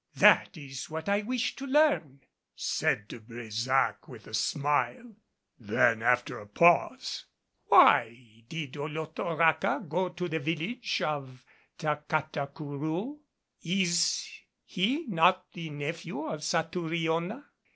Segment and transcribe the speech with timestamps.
[0.15, 2.21] That is what I wished to learn,"
[2.55, 5.13] said De Brésac with a smile.
[5.59, 7.25] Then after a pause,
[7.67, 11.45] "Why did Olotoraca go to the village of
[11.77, 13.19] Tacatacourou?
[13.61, 14.27] Is
[14.65, 17.45] he not the nephew of Satouriona?